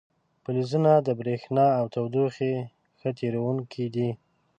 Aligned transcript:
فلزونه 0.43 0.91
د 1.07 1.09
برېښنا 1.19 1.67
او 1.79 1.85
تودوخې 1.93 2.53
ښه 2.99 3.09
تیروونکي 3.19 3.85
دي. 3.95 4.09